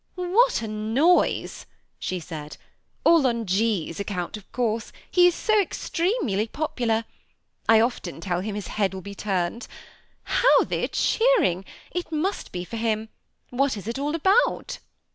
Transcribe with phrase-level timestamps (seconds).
[0.15, 1.67] "What a noise!"
[1.99, 2.57] she said."
[3.05, 7.05] All on G.'s account, of course; he is so extremely popular.
[7.69, 9.67] I often tell him his head will be turned.
[10.23, 11.65] How they are cheering!
[11.91, 13.09] it must be for him.
[13.51, 14.79] What is it all about